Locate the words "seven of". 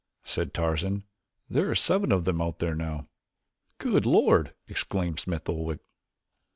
1.75-2.25